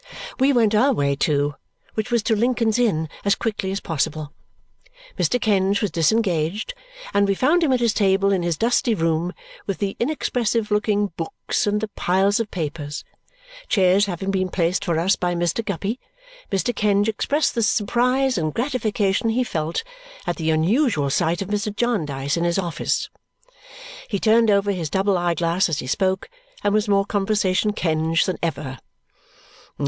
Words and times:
We 0.39 0.51
went 0.51 0.73
our 0.73 0.91
way 0.91 1.15
too, 1.15 1.53
which 1.93 2.09
was 2.09 2.23
to 2.23 2.35
Lincoln's 2.35 2.79
Inn, 2.79 3.07
as 3.23 3.35
quickly 3.35 3.69
as 3.71 3.79
possible. 3.79 4.33
Mr. 5.15 5.39
Kenge 5.39 5.79
was 5.79 5.91
disengaged, 5.91 6.73
and 7.13 7.27
we 7.27 7.35
found 7.35 7.61
him 7.63 7.71
at 7.71 7.81
his 7.81 7.93
table 7.93 8.31
in 8.31 8.41
his 8.41 8.57
dusty 8.57 8.95
room 8.95 9.31
with 9.67 9.77
the 9.77 9.95
inexpressive 9.99 10.71
looking 10.71 11.11
books 11.17 11.67
and 11.67 11.81
the 11.81 11.87
piles 11.89 12.39
of 12.39 12.49
papers. 12.49 13.03
Chairs 13.67 14.07
having 14.07 14.31
been 14.31 14.49
placed 14.49 14.83
for 14.83 14.97
us 14.97 15.15
by 15.15 15.35
Mr. 15.35 15.63
Guppy, 15.63 15.99
Mr. 16.51 16.75
Kenge 16.75 17.07
expressed 17.07 17.53
the 17.53 17.61
surprise 17.61 18.39
and 18.39 18.55
gratification 18.55 19.29
he 19.29 19.43
felt 19.43 19.83
at 20.25 20.37
the 20.37 20.49
unusual 20.49 21.11
sight 21.11 21.43
of 21.43 21.47
Mr. 21.49 21.71
Jarndyce 21.75 22.37
in 22.37 22.43
his 22.43 22.57
office. 22.57 23.11
He 24.07 24.19
turned 24.19 24.49
over 24.49 24.71
his 24.71 24.89
double 24.89 25.15
eye 25.15 25.35
glass 25.35 25.69
as 25.69 25.77
he 25.77 25.85
spoke 25.85 26.27
and 26.63 26.73
was 26.73 26.87
more 26.89 27.05
Conversation 27.05 27.71
Kenge 27.73 28.25
than 28.25 28.39
ever. 28.41 28.79